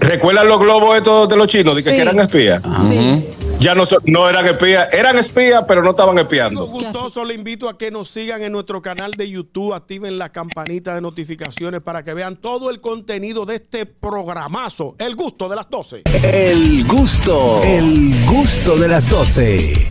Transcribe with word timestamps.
¿Recuerdan 0.00 0.48
los 0.48 0.60
globos 0.60 0.96
estos 0.96 1.28
de 1.28 1.36
los 1.36 1.46
chinos? 1.48 1.74
De 1.76 1.82
que, 1.82 1.90
Sí. 1.90 1.96
que 1.96 2.02
eran 2.02 2.18
espías. 2.20 2.62
Sí. 2.88 3.24
Ya 3.60 3.74
no, 3.74 3.86
son- 3.86 4.00
no 4.06 4.28
eran 4.28 4.46
espías, 4.46 4.88
eran 4.92 5.16
espías, 5.16 5.64
pero 5.66 5.82
no 5.82 5.90
estaban 5.90 6.18
espiando. 6.18 6.66
Gustoso, 6.66 7.24
le 7.24 7.34
invito 7.34 7.68
a 7.68 7.78
que 7.78 7.90
nos 7.90 8.10
sigan 8.10 8.42
en 8.42 8.52
nuestro 8.52 8.82
canal 8.82 9.12
de 9.12 9.30
YouTube, 9.30 9.72
activen 9.72 10.18
la 10.18 10.30
campanita 10.30 10.94
de 10.94 11.00
notificaciones 11.00 11.80
para 11.80 12.02
que 12.02 12.12
vean 12.12 12.36
todo 12.36 12.68
el 12.68 12.80
contenido 12.80 13.46
de 13.46 13.54
este 13.56 13.86
programazo, 13.86 14.96
El 14.98 15.14
Gusto 15.16 15.48
de 15.48 15.56
las 15.56 15.70
12. 15.70 16.02
El 16.24 16.84
gusto, 16.86 17.62
el 17.64 18.26
gusto 18.26 18.76
de 18.76 18.88
las 18.88 19.08
12. 19.08 19.86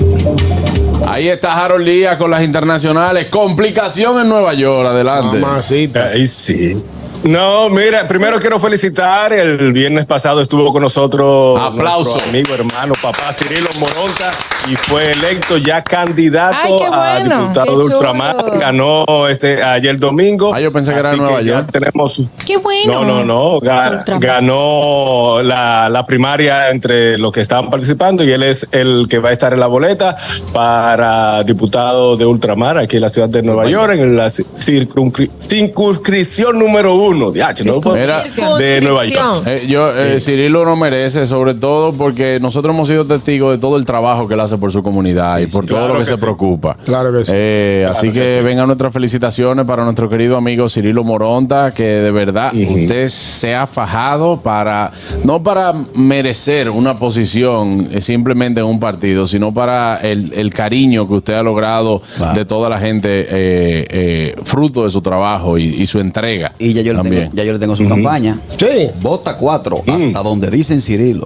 Ahí 1.08 1.30
está 1.30 1.64
Harold 1.64 1.88
Díaz 1.88 2.18
con 2.18 2.30
las 2.30 2.44
internacionales. 2.44 3.28
Complicación 3.30 4.22
en 4.22 4.30
Nueva 4.30 4.54
York. 4.54 4.88
Adelante. 4.90 5.38
Mamacita. 5.40 6.08
Ahí 6.08 6.28
sí. 6.28 6.76
No, 7.24 7.70
mira, 7.70 8.06
primero 8.06 8.38
quiero 8.40 8.60
felicitar. 8.60 9.32
El 9.32 9.72
viernes 9.72 10.06
pasado 10.06 10.42
estuvo 10.42 10.72
con 10.74 10.82
nosotros 10.82 11.60
Aplauso. 11.62 12.20
amigo, 12.22 12.54
hermano, 12.54 12.94
papá 13.02 13.32
Cirilo 13.34 13.70
Moronta 13.80 14.32
y 14.70 14.76
fue 14.76 15.12
electo 15.12 15.58
ya 15.58 15.84
candidato 15.84 16.56
Ay, 16.64 16.72
a 16.92 17.24
diputado 17.24 17.78
de 17.78 17.84
chulo. 17.84 18.60
Ganó 18.60 19.28
este 19.30 19.62
ayer 19.62 19.98
domingo. 20.00 20.54
Ah, 20.54 20.60
yo 20.62 20.72
pensé 20.72 20.94
que 20.94 21.00
era 21.00 21.12
en 21.12 21.18
Nueva 21.18 21.42
ya 21.42 21.54
York. 21.60 21.70
tenemos. 21.72 22.24
Qué 22.46 22.56
No, 22.56 22.62
bueno. 22.62 23.04
no, 23.04 23.26
no. 23.26 23.60
Ga- 23.62 23.98
Ultramar. 24.00 24.20
ganó 24.22 25.42
la, 25.44 25.90
la 25.90 26.06
primaria 26.06 26.70
entre 26.70 27.18
los 27.18 27.32
que 27.32 27.42
estaban 27.42 27.70
participando 27.70 28.24
y 28.24 28.32
él 28.32 28.44
es 28.44 28.68
el 28.72 29.08
que 29.10 29.20
va 29.20 29.30
a 29.30 29.32
estar 29.32 29.54
en 29.54 29.60
la 29.60 29.68
boleta 29.68 30.16
para 30.54 31.44
diputado 31.44 32.16
de 32.18 32.26
ultramar 32.26 32.78
aquí 32.78 32.96
en 32.98 33.02
la 33.02 33.10
ciudad 33.10 33.30
de 33.30 33.42
Nueva 33.42 33.68
York, 33.68 33.94
en 33.98 34.16
la 34.16 34.28
circunscri- 34.28 35.30
circunscripción 35.42 36.58
número 36.58 36.96
uno. 36.96 37.32
Diache, 37.32 37.66
¿no? 37.66 37.96
Era- 37.96 38.24
de 38.58 38.82
Nueva 38.82 39.06
York. 39.06 39.44
Eh, 39.46 39.66
yo, 39.68 39.96
eh, 39.96 40.20
Cirilo 40.20 40.66
no 40.66 40.76
merece, 40.76 41.26
sobre 41.26 41.54
todo 41.54 41.94
porque 41.94 42.40
nosotros 42.42 42.74
hemos 42.74 42.88
sido 42.88 43.06
testigos 43.06 43.52
de 43.54 43.58
todo 43.60 43.78
el 43.78 43.86
trabajo 43.86 44.28
que 44.28 44.34
él 44.36 44.40
hace 44.40 44.53
por 44.58 44.72
su 44.72 44.84
comunidad 44.84 45.40
y 45.40 45.48
por 45.48 45.66
todo 45.66 45.78
claro 45.78 45.94
lo 45.94 46.00
que, 46.00 46.06
que 46.06 46.06
se 46.06 46.16
sí. 46.16 46.22
preocupa. 46.22 46.78
Claro 46.84 47.12
que 47.12 47.26
sí. 47.26 47.32
Eh, 47.34 47.88
así 47.90 48.12
que, 48.12 48.42
vengan 48.42 48.68
nuestras 48.68 48.94
felicitaciones 48.94 49.66
para 49.66 49.84
nuestro 49.84 50.10
querido 50.10 50.38
amigo 50.38 50.70
Cirilo 50.70 51.04
Moronta, 51.04 51.72
que 51.74 51.84
de 51.84 52.12
verdad 52.12 52.54
usted 52.54 53.08
se 53.10 53.56
ha 53.56 53.68
fajado 53.68 54.40
para, 54.42 54.92
no 55.24 55.42
para 55.44 55.74
merecer 55.96 56.70
una 56.70 56.98
posición 56.98 57.90
eh, 57.92 58.02
simplemente 58.02 58.60
en 58.60 58.66
un 58.66 58.80
partido, 58.80 59.28
sino 59.28 59.54
para 59.54 59.98
el, 59.98 60.34
el 60.34 60.54
cariño 60.54 61.08
que 61.08 61.14
usted 61.16 61.34
ha 61.34 61.44
logrado 61.44 62.02
de 62.34 62.46
toda 62.46 62.70
la 62.70 62.80
gente, 62.80 63.22
eh, 63.30 63.88
eh, 63.90 64.36
fruto 64.44 64.84
de 64.84 64.90
su 64.90 65.02
trabajo 65.02 65.58
y, 65.58 65.64
y 65.64 65.88
su 65.88 66.00
entrega. 66.00 66.54
Y 66.60 66.74
ya 66.74 66.82
yo, 66.82 66.94
le 66.94 67.02
tengo, 67.02 67.32
ya 67.34 67.44
yo 67.44 67.54
le 67.54 67.60
tengo 67.60 67.76
su 67.76 67.88
campaña. 67.88 68.40
Sí. 68.58 68.90
Vota 69.02 69.38
4, 69.38 69.84
hasta 69.88 70.24
donde 70.24 70.50
dicen 70.50 70.82
Cirilo. 70.82 71.26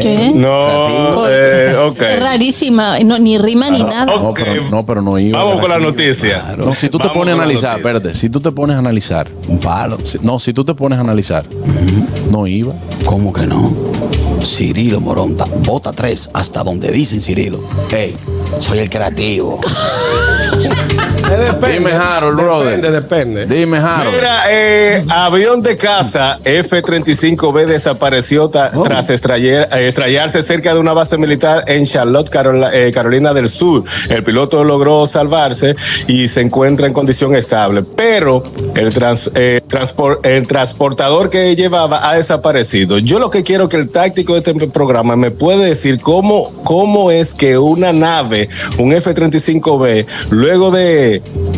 ¿Qué? 0.00 0.32
No, 0.34 1.26
eh, 1.28 1.74
ok. 1.76 2.00
Es 2.00 2.20
rarísima, 2.20 2.98
no, 3.00 3.18
ni 3.18 3.38
rima 3.38 3.70
ni 3.70 3.82
nada. 3.82 4.06
No, 4.06 4.32
pero, 4.34 4.70
no, 4.70 4.86
pero 4.86 5.02
no 5.02 5.18
iba. 5.18 5.42
Vamos 5.42 5.60
con 5.60 5.70
la 5.70 5.78
noticia. 5.78 6.54
No, 6.56 6.74
si 6.74 6.88
tú 6.88 6.98
te 6.98 7.08
pones 7.10 7.32
a 7.34 7.36
analizar, 7.38 7.76
espérate, 7.78 8.14
si 8.14 8.28
tú 8.28 8.40
te 8.40 8.52
pones 8.52 8.76
a 8.76 8.78
analizar, 8.78 9.28
Un 9.48 9.58
palo. 9.58 9.98
si- 10.04 10.18
no, 10.22 10.38
si 10.38 10.52
tú 10.52 10.64
te 10.64 10.74
pones 10.74 10.98
a 10.98 11.00
analizar, 11.02 11.44
no 12.30 12.46
iba. 12.46 12.74
¿Cómo 13.04 13.32
que 13.32 13.46
no? 13.46 13.72
Cirilo 14.42 15.00
Moronta, 15.00 15.44
vota 15.64 15.92
3, 15.92 16.30
hasta 16.34 16.62
donde 16.62 16.90
dicen 16.92 17.20
Cirilo. 17.20 17.60
Hey, 17.90 18.14
soy 18.60 18.78
el 18.78 18.90
creativo. 18.90 19.58
Depende, 21.28 21.78
Dime, 21.78 21.90
Harold, 21.92 22.40
brother. 22.40 22.76
Depende, 22.76 22.90
depende. 22.92 23.46
Dime, 23.46 23.78
Harold. 23.78 24.14
Mira, 24.14 24.42
eh, 24.48 25.04
avión 25.08 25.60
de 25.62 25.76
caza 25.76 26.38
F-35B 26.44 27.66
desapareció 27.66 28.44
Oh. 28.44 28.82
tras 28.84 29.10
estrellar- 29.10 29.68
eh, 29.72 29.88
estrellarse 29.88 30.42
cerca 30.42 30.72
de 30.72 30.78
una 30.80 30.92
base 30.92 31.18
militar 31.18 31.64
en 31.66 31.84
Charlotte, 31.84 32.30
eh, 32.72 32.90
Carolina 32.94 33.34
del 33.34 33.48
Sur. 33.48 33.84
El 34.08 34.22
piloto 34.22 34.62
logró 34.62 35.06
salvarse 35.06 35.74
y 36.06 36.28
se 36.28 36.42
encuentra 36.42 36.86
en 36.86 36.92
condición 36.92 37.34
estable, 37.34 37.82
pero 37.82 38.42
el, 38.74 38.94
trans- 38.94 39.30
eh, 39.34 39.60
transpor- 39.68 40.20
el 40.22 40.46
transportador 40.46 41.28
que 41.28 41.56
llevaba 41.56 42.08
ha 42.08 42.14
desaparecido. 42.14 42.98
Yo 42.98 43.18
lo 43.18 43.30
que 43.30 43.42
quiero 43.42 43.68
que 43.68 43.76
el 43.76 43.88
táctico 43.90 44.34
de 44.34 44.38
este 44.50 44.66
programa 44.68 45.16
me 45.16 45.30
puede 45.32 45.66
decir 45.66 46.00
cómo, 46.00 46.52
cómo 46.62 47.10
es 47.10 47.34
que 47.34 47.58
una 47.58 47.92
nave, 47.92 48.48
un 48.78 48.92
F-35B, 48.92 50.06
luego 50.30 50.70
de 50.70 51.15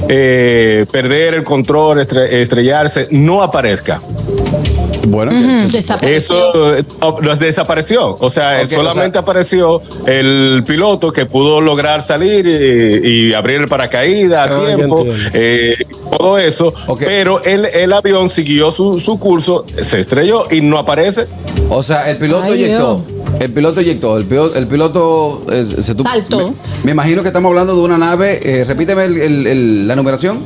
eh, 0.09 0.87
perder 0.91 1.35
el 1.35 1.45
control, 1.45 1.99
estre- 2.01 2.31
estrellarse, 2.33 3.09
no 3.11 3.43
aparezca. 3.43 4.01
Bueno, 5.09 5.33
Desapareció. 5.71 6.17
Eso 6.53 6.77
eh, 6.77 6.85
los 7.23 7.39
desapareció. 7.39 8.17
O 8.21 8.29
sea, 8.31 8.67
solamente 8.67 9.11
o 9.11 9.13
sea- 9.13 9.21
apareció 9.23 9.83
el 10.07 10.63
piloto 10.67 11.11
que 11.13 11.25
pudo 11.25 11.61
lograr 11.61 12.03
salir 12.03 12.47
y, 12.47 13.09
y 13.31 13.35
abrir 13.35 13.61
el 13.63 13.69
paracaídas 13.69 14.51
Ah, 14.51 14.59
a 14.59 14.69
ya 14.69 14.77
tiempo, 14.77 15.07
eh, 15.33 15.77
todo 16.17 16.37
eso. 16.39 16.75
Pero 16.99 17.43
el, 17.43 17.65
el 17.67 17.93
avión 17.93 18.29
siguió 18.29 18.71
su, 18.71 19.01
su 19.01 19.19
curso, 19.19 19.65
se 19.83 20.01
estrelló 20.01 20.45
y 20.51 20.61
no 20.61 20.79
aparece. 20.79 21.27
o 21.71 21.83
sea, 21.83 22.11
el 22.11 22.19
piloto 22.19 22.43
Ay, 22.45 22.65
eyectó. 22.65 23.01
El 23.41 23.53
piloto 23.53 23.81
eyectó. 23.81 24.17
El 24.19 24.25
piloto, 24.25 24.59
el 24.59 24.67
piloto 24.67 25.43
eh, 25.53 25.65
se 25.65 25.95
tu- 25.95 26.03
Saltó. 26.03 26.53
Me, 26.85 26.93
imagino 26.93 27.23
que 27.23 27.29
estamos 27.29 27.49
hablando 27.51 27.75
de 27.77 27.83
una 27.83 27.99
nave. 27.99 28.41
eh, 28.43 28.65
repíteme 28.65 29.05
el- 29.05 29.19
el- 29.21 29.47
el- 29.47 29.89
la 29.89 29.97
numeración. 29.97 30.41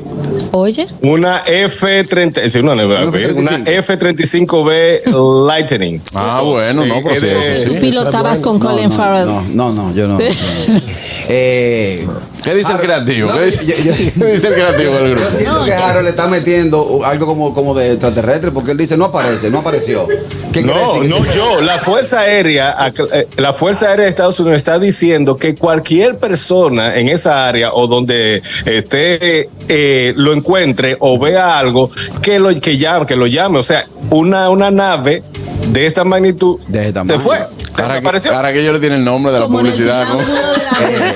Oye, 0.52 0.86
Una 1.02 1.38
F-30, 1.46 2.50
sí, 2.50 2.58
una, 2.58 2.72
una 2.72 2.84
F-35. 2.84 3.68
F-35B 3.68 5.46
Lightning. 5.46 6.00
Ah, 6.14 6.40
bueno, 6.42 6.84
no, 6.86 7.02
pero 7.02 7.16
sí, 7.20 7.26
eso 7.26 7.70
tú 7.72 7.78
pilotabas 7.80 8.40
con 8.40 8.58
No, 8.58 8.66
Colin 8.66 8.88
no, 8.88 8.94
Farrell. 8.94 9.26
No, 9.26 9.42
no, 9.52 9.72
no, 9.72 9.94
yo 9.94 10.08
no. 10.08 10.18
Sí. 10.18 10.24
yo 10.66 10.74
no. 10.74 10.80
Eh, 11.28 12.06
¿Qué 12.42 12.54
dice 12.54 12.72
el 12.72 12.78
creativo? 12.78 13.28
no, 13.30 13.38
¿Qué 13.38 13.46
dice, 13.46 13.64
yo- 13.66 13.76
yo- 13.76 13.92
qué 14.18 14.32
dice 14.32 14.48
el 14.48 14.54
creativo 14.54 14.94
del 14.96 15.08
Yo 15.10 15.14
grupo? 15.14 15.30
siento 15.30 15.64
que 15.64 15.72
Harold 15.72 16.04
le 16.04 16.10
está 16.10 16.26
metiendo 16.28 17.00
algo 17.04 17.26
como, 17.26 17.54
como 17.54 17.74
de 17.74 17.92
extraterrestre 17.92 18.50
porque 18.50 18.72
él 18.72 18.76
dice 18.78 18.96
no 18.96 19.06
aparece, 19.06 19.50
no 19.50 19.58
apareció. 19.58 20.06
¿Qué 20.52 20.62
quiere 20.62 20.66
No, 20.66 20.94
decir? 21.00 21.08
no 21.10 21.34
yo. 21.34 21.60
La 21.62 21.78
Fuerza 21.78 22.20
Aérea, 22.20 22.92
eh, 23.12 23.28
la 23.36 23.52
Fuerza 23.52 23.88
Aérea 23.88 24.04
de 24.04 24.10
Estados 24.10 24.38
Unidos 24.40 24.56
está 24.56 24.78
diciendo 24.78 25.36
que 25.36 25.54
cualquier 25.54 26.18
persona 26.18 26.96
en 26.96 27.08
esa 27.08 27.46
área 27.48 27.72
o 27.72 27.86
donde 27.86 28.42
esté 28.66 29.48
eh, 29.68 30.12
lo 30.16 30.32
encuentre 30.32 30.96
o 30.98 31.18
vea 31.18 31.58
algo 31.58 31.90
que 32.20 32.38
lo 32.38 32.58
que 32.60 32.76
llame, 32.76 33.06
que 33.06 33.16
lo 33.16 33.26
llame. 33.26 33.58
O 33.58 33.62
sea, 33.62 33.84
una, 34.10 34.50
una 34.50 34.70
nave 34.70 35.22
de 35.68 35.86
esta 35.86 36.04
magnitud 36.04 36.58
De 36.66 36.92
se 36.92 37.18
fue, 37.18 37.38
Ahora 37.76 38.00
que, 38.00 38.28
ahora 38.28 38.52
que 38.52 38.60
ellos 38.60 38.74
le 38.74 38.80
tienen 38.80 38.98
el 39.00 39.04
nombre 39.04 39.32
de 39.32 39.40
la 39.40 39.46
publicidad. 39.48 40.06
¿no? 40.08 40.18
triángulo 40.18 40.52
de, 40.52 40.58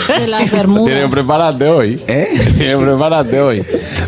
la- 0.08 0.20
de 0.20 0.26
las 0.28 0.50
Bermudas. 0.50 0.86
Tienen 0.86 1.10
prepararte 1.10 1.68
hoy. 1.68 2.00
¿Eh? 2.06 2.28
Tienen 2.56 2.78
prepararte 2.78 3.40
hoy. 3.40 3.58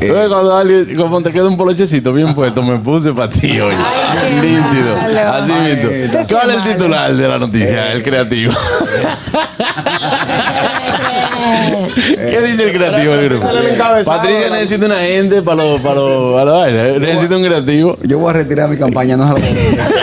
Entonces, 0.01 0.29
cuando 0.29 0.57
alguien, 0.57 0.97
como 0.97 1.21
te 1.23 1.31
queda 1.33 1.47
un 1.49 1.57
polochecito 1.57 2.13
bien 2.13 2.35
puesto, 2.35 2.63
me 2.63 2.79
puse 2.79 3.13
para 3.13 3.29
ti 3.31 3.59
hoy. 3.61 3.75
Ay, 3.75 4.35
Nítido. 4.41 4.97
malo. 4.97 5.33
Así 5.35 5.53
mismo. 5.53 5.91
¿Cuál 6.31 6.51
es 6.51 6.57
el 6.57 6.63
titular 6.73 7.15
de 7.15 7.29
la 7.29 7.39
noticia? 7.39 7.93
El 7.93 8.03
creativo. 8.03 8.53
¿Qué 12.17 12.41
dice 12.43 12.65
el 12.71 12.73
creativo 12.77 13.13
del 13.15 13.29
grupo? 13.29 13.47
Patricia 14.05 14.51
necesita 14.51 14.87
una 14.87 14.99
gente 14.99 15.43
para 15.43 15.65
los 15.65 15.81
para 15.81 15.95
los 16.01 16.35
para 16.35 16.51
bailes. 16.53 17.01
Necesita 17.01 17.37
un 17.37 17.45
creativo. 17.45 17.97
Yo 18.03 18.19
voy 18.19 18.31
a 18.31 18.33
retirar 18.35 18.69
mi 18.69 18.77
campaña, 18.77 19.17
no 19.17 19.25
se 19.37 19.41
la 19.43 19.47
puedo 19.47 19.98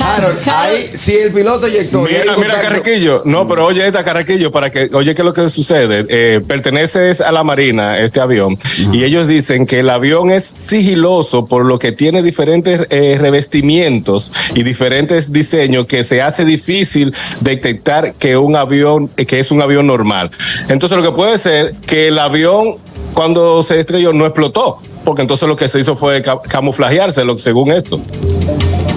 Harold, 0.00 0.38
ahí, 0.48 0.76
si 0.92 1.14
el 1.16 1.32
piloto 1.32 1.66
eyectó. 1.66 2.02
Mira, 2.02 2.36
mira, 2.36 2.60
Carraquillo. 2.60 3.22
No, 3.24 3.46
pero 3.48 3.66
oye 3.66 3.86
esta 3.86 4.04
Carraquillo 4.04 4.50
para 4.50 4.70
que, 4.70 4.90
oye, 4.92 5.14
¿qué 5.14 5.22
es 5.22 5.26
lo 5.26 5.32
que 5.32 5.48
sucede? 5.48 6.04
Eh, 6.08 6.40
pertenece 6.46 7.12
a 7.24 7.32
la 7.32 7.44
Marina, 7.44 7.98
este 7.98 8.20
avión, 8.20 8.58
y 8.92 9.04
ellos 9.04 9.26
dicen 9.26 9.66
que 9.66 9.80
el 9.80 9.90
avión 9.90 10.30
es 10.30 10.44
sigiloso 10.44 11.46
por 11.46 11.64
lo 11.64 11.78
que 11.78 11.92
tiene 11.92 12.22
diferentes 12.22 12.86
eh, 12.90 13.16
revestimientos 13.20 14.32
y 14.54 14.62
diferentes 14.62 15.32
diseños 15.32 15.86
que 15.86 16.04
se 16.04 16.22
hace 16.22 16.44
difícil 16.44 17.14
detectar 17.40 18.14
que 18.14 18.36
un 18.36 18.56
avión, 18.56 19.08
que 19.08 19.38
es 19.38 19.50
un 19.50 19.62
avión 19.62 19.86
normal. 19.86 20.30
Entonces, 20.68 20.98
lo 20.98 21.04
que 21.04 21.16
puede 21.16 21.38
ser 21.38 21.74
que 21.86 22.08
el 22.08 22.18
avión, 22.18 22.76
cuando 23.14 23.62
se 23.62 23.80
estrelló, 23.80 24.12
no 24.12 24.26
explotó. 24.26 24.78
Porque 25.06 25.22
entonces 25.22 25.48
lo 25.48 25.54
que 25.54 25.68
se 25.68 25.78
hizo 25.78 25.94
fue 25.96 26.20
ca- 26.20 26.42
camuflajearse, 26.42 27.24
lo- 27.24 27.38
según 27.38 27.70
esto. 27.72 28.00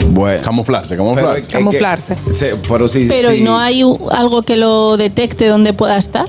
Bueno. 0.09 0.41
Camuflarse, 0.43 0.95
Pero 0.95 1.05
camuflarse. 1.05 1.41
que- 1.47 1.53
Camuflarse. 1.53 2.17
se- 2.29 2.55
pero 2.67 2.87
sí, 2.87 3.05
Pero 3.07 3.29
sí. 3.29 3.35
¿y 3.35 3.41
no 3.41 3.59
hay 3.59 3.83
algo 4.09 4.41
que 4.41 4.55
lo 4.55 4.97
detecte 4.97 5.45
donde 5.47 5.71
pueda 5.73 5.97
estar? 5.97 6.25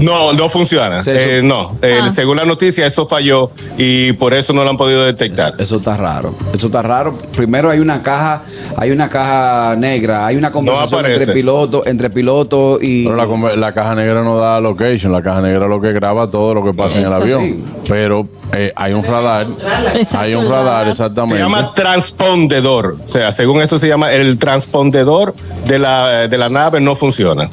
No, 0.00 0.32
no 0.34 0.48
funciona. 0.50 1.00
Eh, 1.06 1.40
no, 1.42 1.72
Eh, 1.80 2.00
Ah. 2.02 2.10
según 2.14 2.36
la 2.36 2.44
noticia, 2.44 2.86
eso 2.86 3.06
falló 3.06 3.50
y 3.78 4.12
por 4.14 4.34
eso 4.34 4.52
no 4.52 4.62
lo 4.62 4.70
han 4.70 4.76
podido 4.76 5.04
detectar. 5.04 5.54
Eso 5.58 5.76
está 5.76 5.96
raro. 5.96 6.34
Eso 6.52 6.66
está 6.66 6.82
raro. 6.82 7.16
Primero 7.34 7.70
hay 7.70 7.78
una 7.80 8.02
caja, 8.02 8.42
hay 8.76 8.90
una 8.90 9.08
caja 9.08 9.74
negra, 9.76 10.26
hay 10.26 10.36
una 10.36 10.52
conversación 10.52 11.06
entre 11.06 11.32
piloto, 11.32 11.86
entre 11.86 12.10
piloto 12.10 12.78
y 12.80 13.04
Pero 13.04 13.16
la, 13.16 13.26
conver- 13.26 13.56
la 13.56 13.72
caja 13.72 13.94
negra 13.94 14.22
no 14.22 14.36
da 14.36 14.60
location, 14.60 15.12
la 15.12 15.22
caja 15.22 15.40
negra 15.40 15.66
lo 15.66 15.80
que 15.80 15.92
graba 15.92 16.30
todo 16.30 16.52
lo 16.54 16.62
que 16.62 16.74
pasa 16.74 16.98
en 17.00 17.06
el 17.06 17.12
avión. 17.14 17.44
sí. 17.44 17.64
Pero 17.88 18.28
eh, 18.52 18.72
hay 18.76 18.92
un 18.92 19.02
radar, 19.02 19.46
Exacto, 19.94 20.18
hay 20.18 20.34
un 20.34 20.44
radar, 20.44 20.64
radar. 20.64 20.84
Se 20.84 20.90
exactamente. 20.90 21.38
llama 21.42 21.72
transpondedor. 21.74 22.96
O 23.04 23.08
sea, 23.08 23.32
según 23.32 23.62
esto 23.62 23.78
se 23.78 23.88
llama 23.88 24.12
el 24.12 24.38
transpondedor 24.38 25.34
de 25.66 25.78
la, 25.78 26.28
de 26.28 26.36
la 26.38 26.48
nave 26.50 26.80
no 26.80 26.94
funciona. 26.96 27.48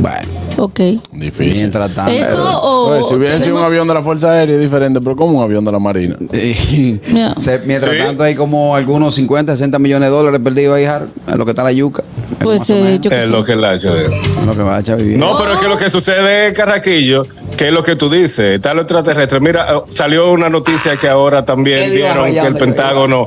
bueno, 0.00 0.28
Ok. 0.62 0.80
Difícil. 1.12 1.54
mientras 1.54 1.94
tanto. 1.94 2.12
Eso 2.12 2.60
o. 2.62 2.88
Pues, 2.88 3.06
si 3.08 3.14
hubiese 3.14 3.40
sido 3.40 3.56
un 3.56 3.62
avión 3.62 3.88
de 3.88 3.94
la 3.94 4.02
Fuerza 4.02 4.30
Aérea 4.32 4.56
es 4.56 4.60
diferente, 4.60 5.00
pero 5.00 5.16
como 5.16 5.38
un 5.38 5.42
avión 5.44 5.64
de 5.64 5.72
la 5.72 5.78
Marina. 5.78 6.16
Eh, 6.32 6.98
se- 7.36 7.60
mientras 7.66 7.92
Sí. 7.94 7.98
tanto 7.98 8.22
hay 8.22 8.34
como 8.34 8.74
algunos 8.76 9.14
50, 9.14 9.52
60 9.56 9.78
millones 9.78 10.08
de 10.10 10.14
dólares 10.14 10.40
perdidos 10.42 10.76
ahí, 10.76 10.84
Har, 10.84 11.06
en 11.26 11.38
lo 11.38 11.44
que 11.44 11.50
está 11.52 11.62
la 11.62 11.72
yuca. 11.72 12.02
Pues 12.40 12.60
Más 12.60 12.70
o 12.70 12.74
eh, 12.76 12.82
menos. 12.82 13.00
yo 13.00 13.10
qué 13.10 13.18
Es 13.18 13.24
sé. 13.24 13.30
lo 13.30 13.44
que 13.44 13.56
la 13.56 13.74
En 13.74 14.46
lo 14.46 14.52
que 14.54 14.62
va 14.62 14.76
a 14.76 14.80
echar 14.80 14.96
vivir. 14.98 15.18
No, 15.18 15.36
pero 15.38 15.54
es 15.54 15.58
que 15.60 15.68
lo 15.68 15.76
que 15.78 15.90
sucede, 15.90 16.52
Carraquillo, 16.52 17.26
que 17.56 17.68
es 17.68 17.72
lo 17.72 17.82
que 17.82 17.96
tú 17.96 18.08
dices, 18.10 18.56
está 18.56 18.72
lo 18.74 18.82
extraterrestre. 18.82 19.40
Mira, 19.40 19.66
eh, 19.74 19.80
salió 19.94 20.30
una 20.30 20.48
noticia 20.48 20.96
que 20.96 21.08
ahora 21.08 21.44
también 21.44 21.78
Él 21.78 21.98
iba 21.98 22.08
dieron 22.14 22.32
que 22.32 22.38
el 22.40 22.54
Pentágono. 22.54 23.26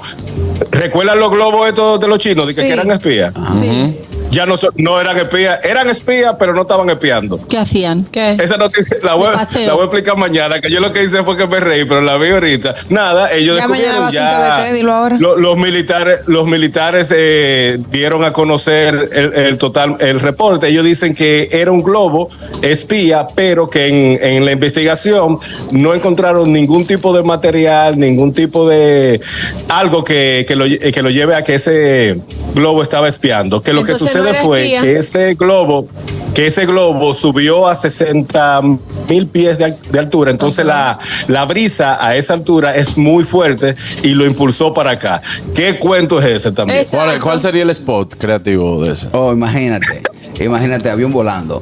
¿Recuerdan 0.72 1.20
los 1.20 1.32
globos 1.32 1.68
estos 1.68 2.00
de 2.00 2.08
los 2.08 2.20
chinos? 2.20 2.46
De 2.48 2.56
que, 2.56 2.62
Sí. 2.62 2.68
que 2.68 2.74
eran 2.74 2.92
espías. 2.92 3.34
Sí. 3.60 3.98
Ya 4.34 4.46
no, 4.48 4.56
no 4.78 5.00
eran 5.00 5.18
espías, 5.18 5.60
eran 5.64 5.88
espías, 5.90 6.36
pero 6.40 6.54
no 6.54 6.62
estaban 6.64 6.90
espiando. 6.90 7.40
¿Qué 7.48 7.58
hacían? 7.58 8.04
¿Qué? 8.06 8.32
Esa 8.32 8.58
noticia 8.58 8.98
la 9.04 9.14
voy, 9.14 9.28
la 9.66 9.74
voy 9.74 9.82
a 9.82 9.86
explicar 9.86 10.18
mañana, 10.18 10.60
que 10.60 10.72
yo 10.72 10.80
lo 10.80 10.92
que 10.92 11.04
hice 11.04 11.24
fue 11.24 11.38
que 11.38 11.46
me 11.46 11.60
reí, 11.60 11.86
pero 11.86 12.02
la 12.02 12.18
vi 12.18 12.32
ahorita. 12.32 12.76
Nada, 12.90 13.32
ellos 13.32 13.58
Ya 13.58 13.68
descubrieron 13.68 14.10
ya. 14.10 14.58
en 14.58 14.66
TVT, 14.68 14.74
dilo 14.76 14.92
ahora. 14.94 15.18
lo- 15.20 15.38
los 15.38 15.56
militares, 15.58 16.22
los 16.28 16.48
militares 16.48 17.08
eh, 17.16 17.78
dieron 17.92 18.24
a 18.24 18.34
conocer 18.34 19.10
el, 19.14 19.34
el 19.34 19.58
total, 19.58 19.98
el 20.00 20.20
reporte. 20.20 20.68
Ellos 20.68 20.84
dicen 20.84 21.14
que 21.14 21.50
era 21.52 21.72
un 21.72 21.84
globo 21.84 22.30
espía, 22.64 23.28
pero 23.36 23.70
que 23.70 23.88
en, 23.88 24.20
en 24.24 24.46
la 24.46 24.52
investigación 24.52 25.38
no 25.74 25.94
encontraron 25.94 26.52
ningún 26.52 26.86
tipo 26.88 27.16
de 27.16 27.22
material, 27.24 28.00
ningún 28.00 28.34
tipo 28.34 28.68
de 28.68 29.22
algo 29.70 30.04
que, 30.04 30.46
que 30.48 30.56
lo, 30.56 30.66
que 30.66 31.02
lo 31.04 31.10
lleve 31.10 31.36
a 31.36 31.44
que 31.44 31.56
ese 31.56 32.18
globo 32.56 32.82
estaba 32.82 33.08
espiando. 33.08 33.62
Que 33.62 33.74
lo 33.74 33.82
Entonces, 33.82 34.08
que 34.08 34.14
sucede 34.14 34.23
fue 34.44 34.78
que 34.82 34.98
ese 34.98 35.34
globo 35.36 35.88
que 36.34 36.48
ese 36.48 36.66
globo 36.66 37.14
subió 37.14 37.68
a 37.68 37.76
60 37.76 38.62
mil 39.08 39.28
pies 39.28 39.60
de, 39.60 39.66
al- 39.66 39.78
de 39.92 40.00
altura, 40.00 40.32
entonces 40.32 40.66
la, 40.66 40.98
la 41.28 41.46
brisa 41.46 42.04
a 42.04 42.16
esa 42.16 42.34
altura 42.34 42.76
es 42.76 42.98
muy 42.98 43.24
fuerte 43.24 43.76
y 44.02 44.16
lo 44.16 44.26
impulsó 44.26 44.74
para 44.74 44.92
acá. 44.92 45.22
¿Qué 45.56 45.78
cuento 45.78 46.20
es 46.20 46.26
ese 46.38 46.52
también? 46.52 46.80
Es- 46.80 46.88
¿Cuál, 46.88 47.04
Exacto. 47.10 47.24
cuál 47.26 47.42
sería 47.42 47.62
el 47.62 47.70
spot 47.70 48.16
creativo 48.18 48.84
de 48.84 48.94
ese? 48.94 49.10
Oh, 49.12 49.32
imagínate. 49.32 50.02
Imagínate 50.40 50.90
avión 50.90 51.12
volando 51.12 51.62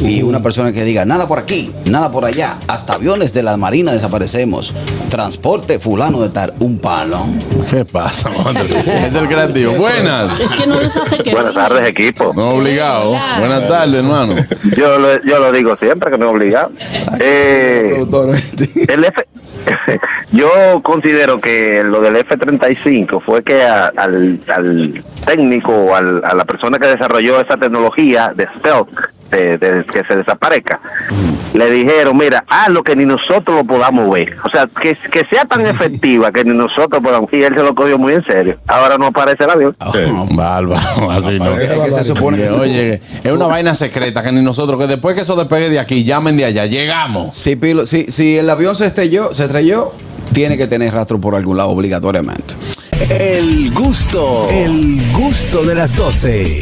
y 0.00 0.22
una 0.22 0.42
persona 0.42 0.72
que 0.72 0.84
diga 0.84 1.04
nada 1.04 1.28
por 1.28 1.38
aquí, 1.38 1.72
nada 1.86 2.10
por 2.10 2.24
allá, 2.24 2.58
hasta 2.66 2.94
aviones 2.94 3.32
de 3.32 3.42
la 3.42 3.56
marina 3.56 3.92
desaparecemos, 3.92 4.74
transporte 5.08 5.78
fulano 5.78 6.20
de 6.22 6.30
tal, 6.30 6.54
un 6.60 6.78
palo. 6.78 7.20
¿Qué 7.70 7.84
pasa, 7.84 8.30
madre? 8.30 8.68
Es 9.06 9.14
el 9.14 9.28
creativo. 9.28 9.72
Buenas. 9.74 10.38
Es 10.40 10.50
que 10.50 10.66
no 10.66 10.80
les 10.80 10.96
hace 10.96 11.18
que. 11.18 11.30
Buenas 11.30 11.54
tardes, 11.54 11.86
equipo. 11.86 12.32
No 12.34 12.50
obligado. 12.50 13.14
Buenas 13.38 13.68
tardes, 13.68 13.94
hermano. 13.94 14.34
Yo 14.76 14.98
lo, 14.98 15.22
yo 15.22 15.38
lo 15.38 15.52
digo 15.52 15.76
siempre 15.76 16.10
que 16.10 16.18
no 16.18 16.26
es 16.26 16.32
obligado. 16.32 16.72
Eh, 17.20 18.06
el 18.88 19.04
F, 19.04 19.26
yo 20.32 20.48
considero 20.82 21.40
que 21.40 21.82
lo 21.84 22.00
del 22.00 22.16
F-35 22.16 23.22
fue 23.24 23.42
que 23.42 23.62
al, 23.62 24.40
al 24.48 25.04
técnico 25.26 25.94
al- 25.94 26.24
a 26.24 26.34
la 26.34 26.44
persona 26.44 26.78
que 26.78 26.88
desarrolló 26.88 27.40
esa 27.40 27.56
tecnología 27.56 28.32
de 28.34 28.46
stealth, 28.58 28.88
de, 29.30 29.58
de 29.58 29.84
que 29.92 30.02
se 30.04 30.16
desaparezca, 30.16 30.80
le 31.54 31.70
dijeron, 31.70 32.16
mira, 32.16 32.44
haz 32.48 32.68
lo 32.68 32.82
que 32.82 32.94
ni 32.96 33.04
nosotros 33.04 33.56
lo 33.58 33.64
podamos 33.64 34.08
ver. 34.10 34.34
O 34.44 34.50
sea, 34.50 34.66
que, 34.80 34.96
que 35.10 35.24
sea 35.30 35.44
tan 35.44 35.66
efectiva 35.66 36.30
que 36.32 36.44
ni 36.44 36.54
nosotros 36.56 37.02
podamos. 37.02 37.32
Y 37.32 37.42
él 37.42 37.54
se 37.54 37.62
lo 37.62 37.74
cogió 37.74 37.98
muy 37.98 38.14
en 38.14 38.24
serio. 38.24 38.56
Ahora 38.66 38.96
no 38.98 39.06
aparece 39.06 39.44
el 39.44 39.50
avión. 39.50 39.76
Oh, 39.80 40.26
Bárbaro, 40.34 41.10
así 41.10 41.38
no. 41.38 41.56
Es 41.58 41.70
que 41.70 41.90
se 41.90 42.04
supone 42.04 42.38
que- 42.38 42.48
Oye, 42.50 43.02
es 43.22 43.32
una 43.32 43.46
vaina 43.46 43.74
secreta 43.74 44.22
que 44.22 44.32
ni 44.32 44.42
nosotros, 44.42 44.80
que 44.80 44.86
después 44.86 45.14
que 45.14 45.22
eso 45.22 45.36
despegue 45.36 45.68
de 45.70 45.78
aquí, 45.78 46.04
llamen 46.04 46.36
de 46.36 46.44
allá, 46.44 46.66
llegamos. 46.66 47.36
Si, 47.36 47.56
pilo- 47.56 47.86
si, 47.86 48.04
si 48.10 48.38
el 48.38 48.48
avión 48.50 48.74
se 48.76 48.86
estrelló, 48.86 49.34
se 49.34 49.44
estrelló, 49.44 49.92
tiene 50.32 50.56
que 50.58 50.66
tener 50.66 50.92
rastro 50.92 51.20
por 51.20 51.34
algún 51.34 51.56
lado 51.56 51.70
obligatoriamente. 51.70 52.54
El 53.10 53.70
gusto, 53.72 54.48
el 54.50 55.12
gusto 55.12 55.62
de 55.64 55.74
las 55.74 55.94
12. 55.94 56.60